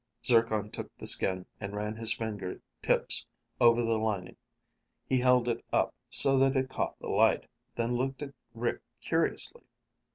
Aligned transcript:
Zircon 0.25 0.71
took 0.71 0.89
the 0.97 1.05
skin 1.05 1.45
and 1.59 1.75
ran 1.75 1.95
his 1.95 2.11
finger 2.15 2.59
tips 2.81 3.27
over 3.59 3.83
the 3.83 3.99
lining. 3.99 4.35
He 5.07 5.19
held 5.19 5.47
it 5.47 5.63
up 5.71 5.93
so 6.09 6.39
that 6.39 6.55
it 6.57 6.71
caught 6.71 6.97
the 6.97 7.09
light, 7.09 7.45
then 7.75 7.95
looked 7.95 8.23
at 8.23 8.33
Rick 8.55 8.81
curiously. 8.99 9.61